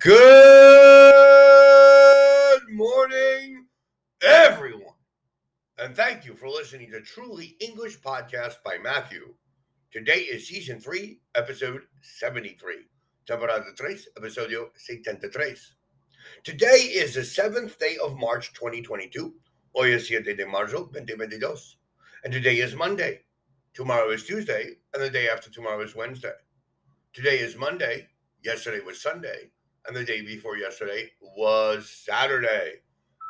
Good 0.00 0.20
morning, 2.70 3.66
everyone. 4.22 4.94
And 5.76 5.96
thank 5.96 6.24
you 6.24 6.34
for 6.34 6.48
listening 6.48 6.92
to 6.92 7.00
Truly 7.00 7.56
English 7.58 8.00
Podcast 8.00 8.62
by 8.64 8.78
Matthew. 8.80 9.34
Today 9.90 10.20
is 10.20 10.46
season 10.46 10.80
3, 10.80 11.18
episode 11.34 11.80
73. 12.02 12.76
Temporada 13.26 13.64
3, 13.76 13.98
episodio 14.20 14.68
73. 14.76 15.56
Today 16.44 16.66
is 16.66 17.14
the 17.14 17.22
7th 17.22 17.76
day 17.78 17.96
of 18.00 18.16
March 18.16 18.52
2022. 18.52 19.34
Hoy 19.74 19.94
es 19.94 20.06
7 20.06 20.36
de 20.36 20.46
marzo 20.46 20.86
2022. 20.92 21.50
And 22.22 22.32
today 22.32 22.58
is 22.58 22.76
Monday. 22.76 23.22
Tomorrow 23.74 24.10
is 24.10 24.22
Tuesday. 24.22 24.76
And 24.94 25.02
the 25.02 25.10
day 25.10 25.28
after 25.28 25.50
tomorrow 25.50 25.82
is 25.82 25.96
Wednesday. 25.96 26.34
Today 27.12 27.40
is 27.40 27.56
Monday. 27.56 28.06
Yesterday 28.44 28.78
was 28.78 29.02
Sunday 29.02 29.50
and 29.88 29.96
the 29.96 30.04
day 30.04 30.20
before 30.20 30.58
yesterday 30.58 31.10
was 31.34 31.88
Saturday. 31.90 32.74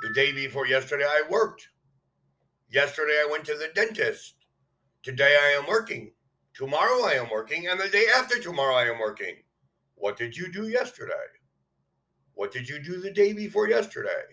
The 0.02 0.12
day 0.12 0.32
before 0.32 0.66
yesterday, 0.66 1.04
I 1.04 1.22
worked. 1.30 1.68
Yesterday, 2.68 3.12
I 3.12 3.28
went 3.30 3.44
to 3.44 3.54
the 3.54 3.70
dentist. 3.76 4.34
Today, 5.04 5.38
I 5.40 5.56
am 5.56 5.68
working. 5.68 6.10
Tomorrow, 6.54 7.04
I 7.04 7.12
am 7.12 7.30
working. 7.30 7.68
And 7.68 7.78
the 7.78 7.88
day 7.88 8.06
after 8.14 8.40
tomorrow, 8.40 8.74
I 8.74 8.86
am 8.86 8.98
working. 8.98 9.36
What 9.94 10.16
did 10.16 10.36
you 10.36 10.50
do 10.50 10.68
yesterday? 10.68 11.12
What 12.34 12.52
did 12.52 12.68
you 12.68 12.82
do 12.82 13.00
the 13.00 13.12
day 13.12 13.32
before 13.32 13.68
yesterday? 13.68 14.24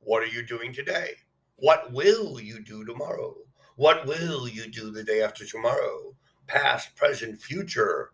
What 0.00 0.22
are 0.22 0.26
you 0.26 0.46
doing 0.46 0.72
today? 0.72 1.10
What 1.56 1.92
will 1.92 2.40
you 2.40 2.62
do 2.64 2.86
tomorrow? 2.86 3.34
What 3.76 4.06
will 4.06 4.48
you 4.48 4.70
do 4.70 4.90
the 4.90 5.04
day 5.04 5.22
after 5.22 5.44
tomorrow? 5.44 6.14
Past, 6.46 6.96
present, 6.96 7.42
future. 7.42 8.12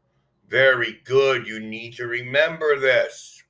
Very 0.49 1.01
good. 1.05 1.47
You 1.47 1.61
need 1.61 1.95
to 1.95 2.07
remember 2.07 2.81
this 2.81 3.44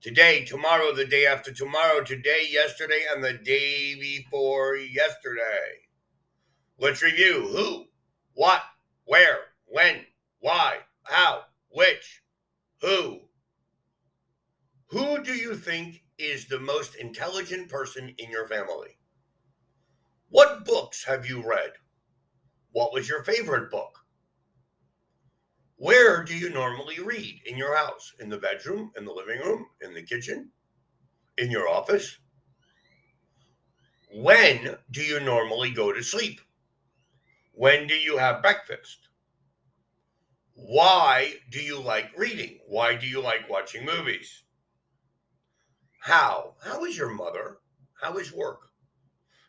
today, 0.00 0.44
tomorrow, 0.44 0.94
the 0.94 1.04
day 1.04 1.26
after 1.26 1.52
tomorrow, 1.52 2.02
today, 2.02 2.46
yesterday, 2.48 3.04
and 3.12 3.22
the 3.22 3.34
day 3.34 3.94
before 3.94 4.76
yesterday. 4.76 5.86
Let's 6.78 7.02
review 7.02 7.48
who, 7.52 7.86
what, 8.34 8.62
where, 9.04 9.38
when, 9.66 10.06
why, 10.40 10.78
how, 11.02 11.42
which, 11.68 12.22
who. 12.80 13.20
Who 14.88 15.22
do 15.22 15.34
you 15.34 15.54
think 15.54 16.02
is 16.18 16.46
the 16.46 16.58
most 16.58 16.94
intelligent 16.96 17.68
person 17.68 18.14
in 18.18 18.30
your 18.30 18.48
family? 18.48 18.98
What 20.28 20.64
books 20.64 21.04
have 21.04 21.28
you 21.28 21.46
read? 21.46 21.72
What 22.72 22.92
was 22.92 23.08
your 23.08 23.22
favorite 23.22 23.70
book? 23.70 23.99
Where 25.80 26.22
do 26.22 26.36
you 26.36 26.50
normally 26.50 27.00
read 27.00 27.40
in 27.46 27.56
your 27.56 27.74
house? 27.74 28.12
In 28.20 28.28
the 28.28 28.36
bedroom, 28.36 28.92
in 28.98 29.06
the 29.06 29.12
living 29.12 29.40
room, 29.40 29.64
in 29.80 29.94
the 29.94 30.02
kitchen, 30.02 30.50
in 31.38 31.50
your 31.50 31.70
office? 31.70 32.18
When 34.12 34.76
do 34.90 35.00
you 35.00 35.20
normally 35.20 35.70
go 35.70 35.90
to 35.90 36.02
sleep? 36.02 36.42
When 37.52 37.86
do 37.86 37.94
you 37.94 38.18
have 38.18 38.42
breakfast? 38.42 39.08
Why 40.52 41.36
do 41.50 41.62
you 41.62 41.80
like 41.80 42.10
reading? 42.14 42.58
Why 42.68 42.94
do 42.94 43.06
you 43.06 43.22
like 43.22 43.48
watching 43.48 43.86
movies? 43.86 44.42
How? 46.00 46.56
How 46.62 46.84
is 46.84 46.98
your 46.98 47.08
mother? 47.08 47.56
How 47.98 48.18
is 48.18 48.34
work? 48.34 48.68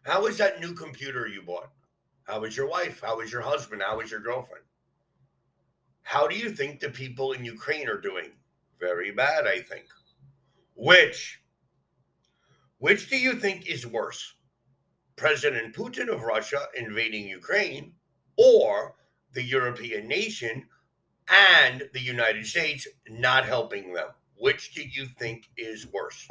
How 0.04 0.28
is 0.28 0.38
that 0.38 0.62
new 0.62 0.76
computer 0.76 1.28
you 1.28 1.42
bought? 1.42 1.72
How 2.24 2.46
is 2.46 2.56
your 2.56 2.70
wife? 2.70 3.02
How 3.02 3.20
is 3.20 3.34
your 3.34 3.42
husband? 3.42 3.82
How 3.86 4.00
is 4.00 4.12
your 4.12 4.22
girlfriend? 4.22 4.64
How 6.04 6.28
do 6.28 6.36
you 6.36 6.52
think 6.52 6.80
the 6.80 6.90
people 6.90 7.32
in 7.32 7.46
Ukraine 7.46 7.88
are 7.88 8.02
doing? 8.02 8.32
Very 8.80 9.12
bad, 9.12 9.48
I 9.48 9.60
think. 9.62 9.86
Which 10.76 11.42
which 12.80 13.10
do 13.10 13.18
you 13.18 13.36
think 13.36 13.68
is 13.68 13.86
worse? 13.86 14.34
President 15.16 15.76
Putin 15.76 16.10
of 16.10 16.24
Russia 16.24 16.66
invading 16.76 17.28
Ukraine 17.28 17.94
or 18.38 18.96
the 19.34 19.44
European 19.44 20.08
nation 20.08 20.68
and 21.28 21.84
the 21.94 22.00
United 22.00 22.48
States 22.48 22.88
not 23.08 23.46
helping 23.46 23.94
them? 23.94 24.08
Which 24.36 24.74
do 24.74 24.82
you 24.82 25.06
think 25.06 25.48
is 25.58 25.86
worse? 25.94 26.28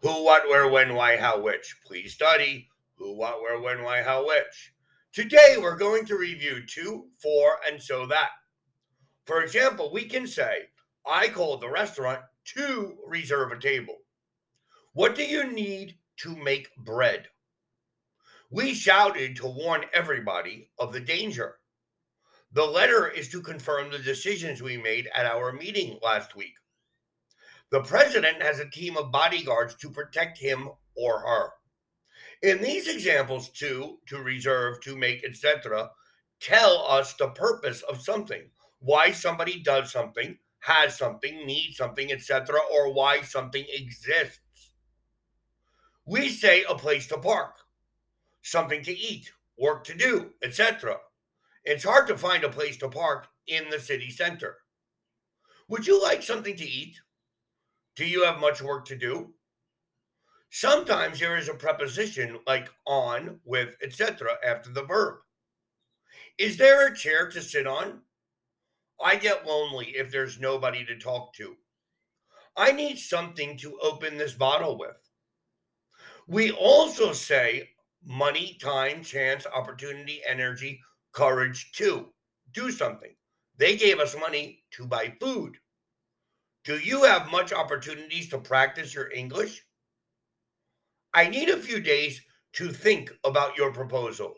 Who, 0.00 0.24
what, 0.24 0.48
where, 0.48 0.66
when, 0.66 0.96
why, 0.96 1.16
how, 1.16 1.40
which? 1.40 1.76
Please 1.86 2.12
study. 2.12 2.68
Who, 2.96 3.14
what, 3.14 3.40
where, 3.40 3.60
when, 3.60 3.84
why, 3.84 4.02
how, 4.02 4.26
which? 4.26 4.72
Today 5.12 5.56
we're 5.60 5.76
going 5.76 6.04
to 6.06 6.16
review 6.16 6.66
to, 6.66 7.06
for, 7.22 7.60
and 7.70 7.80
so 7.80 8.06
that. 8.06 8.30
For 9.24 9.42
example, 9.42 9.92
we 9.92 10.04
can 10.06 10.26
say, 10.26 10.68
I 11.06 11.28
called 11.28 11.60
the 11.60 11.68
restaurant 11.68 12.20
to 12.56 12.96
reserve 13.06 13.52
a 13.52 13.58
table. 13.58 13.98
What 14.94 15.14
do 15.14 15.24
you 15.24 15.50
need 15.50 15.96
to 16.18 16.36
make 16.36 16.74
bread? 16.76 17.28
We 18.50 18.74
shouted 18.74 19.36
to 19.36 19.46
warn 19.46 19.84
everybody 19.94 20.70
of 20.78 20.92
the 20.92 21.00
danger. 21.00 21.56
The 22.52 22.64
letter 22.64 23.08
is 23.08 23.28
to 23.30 23.40
confirm 23.40 23.90
the 23.90 23.98
decisions 23.98 24.60
we 24.60 24.76
made 24.76 25.08
at 25.14 25.24
our 25.24 25.52
meeting 25.52 25.98
last 26.02 26.36
week. 26.36 26.54
The 27.70 27.82
president 27.82 28.42
has 28.42 28.58
a 28.58 28.68
team 28.68 28.98
of 28.98 29.10
bodyguards 29.10 29.76
to 29.76 29.90
protect 29.90 30.36
him 30.36 30.68
or 30.94 31.20
her. 31.20 31.50
In 32.42 32.60
these 32.60 32.88
examples, 32.88 33.48
to, 33.50 33.98
to 34.08 34.18
reserve, 34.18 34.82
to 34.82 34.96
make, 34.96 35.24
etc., 35.24 35.90
tell 36.40 36.84
us 36.86 37.14
the 37.14 37.28
purpose 37.28 37.82
of 37.82 38.02
something 38.02 38.50
why 38.82 39.12
somebody 39.12 39.62
does 39.62 39.92
something, 39.92 40.36
has 40.60 40.98
something, 40.98 41.46
needs 41.46 41.76
something, 41.76 42.12
etc., 42.12 42.58
or 42.72 42.92
why 42.92 43.22
something 43.22 43.64
exists. 43.68 44.40
We 46.04 46.28
say 46.28 46.64
a 46.68 46.74
place 46.74 47.06
to 47.08 47.18
park, 47.18 47.54
something 48.42 48.82
to 48.82 48.92
eat, 48.92 49.30
work 49.56 49.84
to 49.84 49.94
do, 49.94 50.30
etc. 50.42 50.96
It's 51.64 51.84
hard 51.84 52.08
to 52.08 52.18
find 52.18 52.42
a 52.42 52.48
place 52.48 52.76
to 52.78 52.88
park 52.88 53.28
in 53.46 53.70
the 53.70 53.78
city 53.78 54.10
center. 54.10 54.58
Would 55.68 55.86
you 55.86 56.02
like 56.02 56.22
something 56.22 56.56
to 56.56 56.68
eat? 56.68 57.00
Do 57.94 58.04
you 58.04 58.24
have 58.24 58.40
much 58.40 58.60
work 58.60 58.84
to 58.86 58.96
do? 58.96 59.34
Sometimes 60.50 61.20
there 61.20 61.36
is 61.36 61.48
a 61.48 61.54
preposition 61.54 62.40
like 62.46 62.68
on, 62.84 63.38
with, 63.44 63.76
etc. 63.82 64.32
after 64.44 64.70
the 64.70 64.82
verb. 64.82 65.18
Is 66.36 66.56
there 66.56 66.86
a 66.86 66.96
chair 66.96 67.28
to 67.30 67.40
sit 67.40 67.66
on? 67.66 68.00
I 69.02 69.16
get 69.16 69.46
lonely 69.46 69.86
if 69.96 70.10
there's 70.10 70.38
nobody 70.38 70.84
to 70.84 70.98
talk 70.98 71.34
to. 71.34 71.56
I 72.56 72.72
need 72.72 72.98
something 72.98 73.56
to 73.58 73.78
open 73.80 74.16
this 74.16 74.34
bottle 74.34 74.78
with. 74.78 74.96
We 76.28 76.52
also 76.52 77.12
say 77.12 77.70
money, 78.04 78.58
time, 78.60 79.02
chance, 79.02 79.46
opportunity, 79.46 80.20
energy, 80.26 80.80
courage 81.12 81.72
to 81.72 82.12
do 82.52 82.70
something. 82.70 83.14
They 83.56 83.76
gave 83.76 84.00
us 84.00 84.16
money 84.18 84.64
to 84.72 84.86
buy 84.86 85.14
food. 85.20 85.56
Do 86.64 86.78
you 86.78 87.04
have 87.04 87.30
much 87.30 87.52
opportunities 87.52 88.28
to 88.30 88.38
practice 88.38 88.94
your 88.94 89.10
English? 89.10 89.62
I 91.14 91.28
need 91.28 91.48
a 91.48 91.58
few 91.58 91.80
days 91.80 92.20
to 92.54 92.72
think 92.72 93.10
about 93.24 93.56
your 93.56 93.72
proposal. 93.72 94.34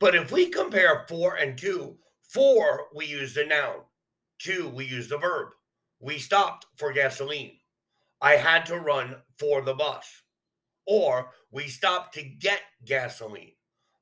But 0.00 0.14
if 0.14 0.32
we 0.32 0.46
compare 0.46 1.04
for 1.08 1.36
and 1.36 1.56
to, 1.58 1.96
For, 2.34 2.88
we 2.92 3.06
use 3.06 3.32
the 3.32 3.44
noun. 3.44 3.82
To, 4.40 4.68
we 4.68 4.86
use 4.86 5.08
the 5.08 5.18
verb. 5.18 5.50
We 6.00 6.18
stopped 6.18 6.66
for 6.76 6.92
gasoline. 6.92 7.58
I 8.20 8.32
had 8.32 8.66
to 8.66 8.80
run 8.80 9.14
for 9.38 9.62
the 9.62 9.74
bus. 9.74 10.22
Or 10.84 11.30
we 11.52 11.68
stopped 11.68 12.12
to 12.14 12.24
get 12.24 12.60
gasoline. 12.84 13.52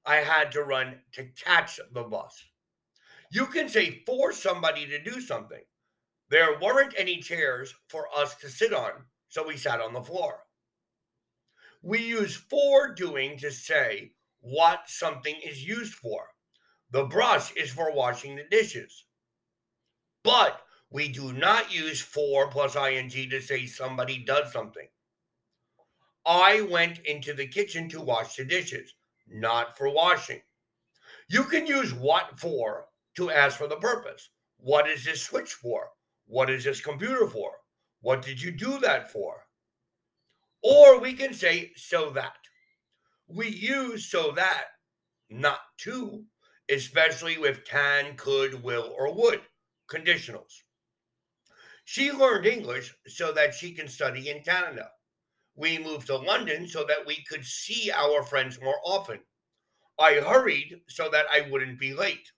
I 0.06 0.16
had 0.16 0.50
to 0.53 0.62
run 0.62 0.94
to 1.12 1.26
catch 1.44 1.78
the 1.93 2.04
bus. 2.04 2.43
You 3.31 3.44
can 3.47 3.69
say 3.69 4.03
for 4.06 4.32
somebody 4.32 4.87
to 4.87 4.99
do 4.99 5.20
something. 5.20 5.62
There 6.31 6.59
weren't 6.59 6.94
any 6.97 7.19
chairs 7.19 7.75
for 7.88 8.06
us 8.17 8.35
to 8.37 8.49
sit 8.49 8.73
on, 8.73 8.93
so 9.28 9.46
we 9.46 9.58
sat 9.58 9.82
on 9.82 9.93
the 9.93 10.02
floor. 10.02 10.38
We 11.82 11.99
use 11.99 12.35
for 12.35 12.94
doing 12.94 13.37
to 13.40 13.50
say 13.50 14.12
what 14.40 14.85
something 14.87 15.37
is 15.44 15.67
used 15.67 15.93
for. 15.93 16.28
The 16.92 17.04
brush 17.04 17.52
is 17.54 17.70
for 17.70 17.90
washing 17.90 18.36
the 18.36 18.44
dishes. 18.50 19.04
But 20.22 20.60
we 20.90 21.08
do 21.08 21.32
not 21.32 21.74
use 21.74 22.00
for 22.00 22.50
plus 22.50 22.76
ing 22.76 23.08
to 23.08 23.40
say 23.40 23.64
somebody 23.66 24.18
does 24.18 24.52
something. 24.52 24.86
I 26.26 26.60
went 26.62 26.98
into 27.00 27.32
the 27.32 27.48
kitchen 27.48 27.88
to 27.88 28.00
wash 28.00 28.36
the 28.36 28.44
dishes, 28.44 28.94
not 29.26 29.76
for 29.76 29.88
washing. 29.88 30.42
You 31.28 31.44
can 31.44 31.66
use 31.66 31.94
what 31.94 32.38
for 32.38 32.86
to 33.16 33.30
ask 33.30 33.56
for 33.56 33.66
the 33.66 33.76
purpose. 33.76 34.28
What 34.58 34.86
is 34.86 35.04
this 35.04 35.22
switch 35.22 35.54
for? 35.54 35.88
What 36.26 36.50
is 36.50 36.64
this 36.64 36.82
computer 36.82 37.26
for? 37.26 37.52
What 38.02 38.20
did 38.22 38.40
you 38.40 38.52
do 38.52 38.78
that 38.80 39.10
for? 39.10 39.46
Or 40.62 41.00
we 41.00 41.14
can 41.14 41.32
say 41.32 41.72
so 41.74 42.10
that. 42.10 42.36
We 43.28 43.48
use 43.48 44.10
so 44.10 44.32
that, 44.32 44.66
not 45.30 45.60
to, 45.78 46.24
especially 46.72 47.38
with 47.38 47.64
can, 47.64 48.16
could, 48.16 48.62
will, 48.62 48.94
or 48.96 49.14
would 49.14 49.40
conditionals. 49.90 50.62
She 51.84 52.10
learned 52.10 52.46
English 52.46 52.94
so 53.06 53.32
that 53.32 53.54
she 53.54 53.72
can 53.72 53.88
study 53.88 54.30
in 54.30 54.42
Canada. 54.42 54.88
We 55.54 55.78
moved 55.78 56.06
to 56.06 56.16
London 56.16 56.66
so 56.66 56.84
that 56.84 57.06
we 57.06 57.22
could 57.28 57.44
see 57.44 57.90
our 57.90 58.22
friends 58.22 58.58
more 58.62 58.78
often. 58.84 59.20
I 59.98 60.14
hurried 60.14 60.80
so 60.88 61.10
that 61.10 61.26
I 61.30 61.48
wouldn't 61.50 61.78
be 61.78 61.92
late. 61.92 62.32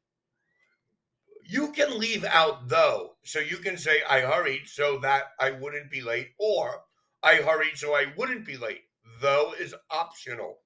You 1.47 1.71
can 1.73 1.99
leave 1.99 2.25
out 2.25 2.69
though. 2.69 3.17
So 3.25 3.39
you 3.39 3.59
can 3.59 3.77
say, 3.77 4.03
I 4.09 4.21
hurried 4.21 4.63
so 4.67 4.99
that 5.01 5.25
I 5.39 5.53
wouldn't 5.53 5.91
be 5.91 6.01
late, 6.01 6.31
or 6.39 6.81
I 7.23 7.37
hurried 7.37 7.77
so 7.77 7.95
I 7.95 8.13
wouldn't 8.17 8.45
be 8.45 8.57
late. 8.57 8.83
Though 9.21 9.55
is 9.61 9.75
optional. 9.91 10.59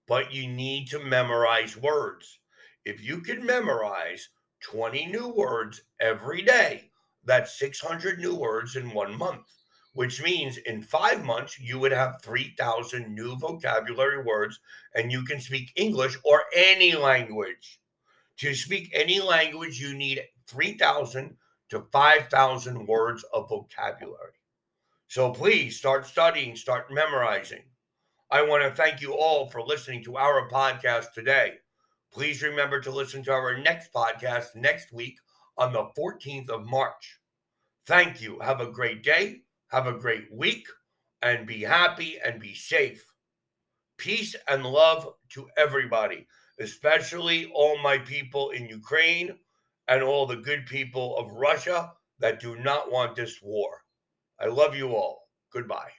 but 0.06 0.32
you 0.32 0.48
need 0.48 0.88
to 0.88 0.98
memorize 0.98 1.76
words. 1.76 2.38
If 2.84 3.02
you 3.02 3.20
can 3.20 3.44
memorize 3.44 4.28
20 4.62 5.06
new 5.06 5.28
words 5.28 5.82
every 6.00 6.42
day, 6.42 6.90
that's 7.24 7.58
600 7.58 8.18
new 8.18 8.34
words 8.34 8.76
in 8.76 8.92
one 8.92 9.16
month 9.16 9.46
which 9.94 10.22
means 10.22 10.56
in 10.58 10.82
five 10.82 11.24
months, 11.24 11.58
you 11.58 11.78
would 11.78 11.92
have 11.92 12.22
3,000 12.22 13.14
new 13.14 13.36
vocabulary 13.36 14.22
words 14.22 14.58
and 14.94 15.12
you 15.12 15.22
can 15.24 15.40
speak 15.40 15.72
English 15.76 16.16
or 16.24 16.44
any 16.54 16.94
language. 16.94 17.80
To 18.38 18.54
speak 18.54 18.90
any 18.94 19.20
language, 19.20 19.78
you 19.78 19.94
need 19.94 20.22
3,000 20.46 21.36
to 21.68 21.86
5,000 21.92 22.86
words 22.86 23.24
of 23.34 23.48
vocabulary. 23.48 24.32
So 25.08 25.30
please 25.30 25.76
start 25.76 26.06
studying, 26.06 26.56
start 26.56 26.90
memorizing. 26.90 27.62
I 28.32 28.42
want 28.42 28.64
to 28.64 28.70
thank 28.74 29.00
you 29.00 29.14
all 29.14 29.48
for 29.48 29.62
listening 29.62 30.02
to 30.04 30.16
our 30.16 30.48
podcast 30.48 31.12
today. 31.12 31.52
Please 32.12 32.42
remember 32.42 32.80
to 32.80 32.90
listen 32.90 33.22
to 33.24 33.32
our 33.32 33.56
next 33.56 33.92
podcast 33.92 34.56
next 34.56 34.92
week 34.92 35.16
on 35.56 35.72
the 35.72 35.86
14th 35.96 36.48
of 36.48 36.66
March. 36.66 37.20
Thank 37.86 38.20
you. 38.20 38.40
Have 38.40 38.60
a 38.60 38.72
great 38.72 39.04
day 39.04 39.42
have 39.72 39.86
a 39.86 39.98
great 39.98 40.30
week 40.30 40.66
and 41.22 41.46
be 41.46 41.62
happy 41.62 42.18
and 42.22 42.38
be 42.38 42.54
safe. 42.54 43.02
Peace 43.96 44.36
and 44.48 44.66
love 44.66 45.14
to 45.30 45.48
everybody, 45.56 46.26
especially 46.60 47.50
all 47.54 47.78
my 47.78 47.96
people 47.98 48.50
in 48.50 48.68
Ukraine 48.68 49.38
and 49.88 50.02
all 50.02 50.26
the 50.26 50.36
good 50.36 50.66
people 50.66 51.16
of 51.16 51.32
Russia 51.32 51.92
that 52.18 52.40
do 52.40 52.56
not 52.56 52.92
want 52.92 53.16
this 53.16 53.40
war. 53.42 53.82
I 54.38 54.46
love 54.46 54.76
you 54.76 54.94
all. 54.94 55.22
Goodbye. 55.50 55.92